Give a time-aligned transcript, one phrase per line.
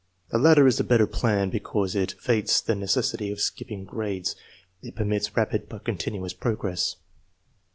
[0.29, 4.35] The latter is the better plan, because it obviates the necessity of skipping grades;
[4.81, 6.95] it permits rapid but continuous progress.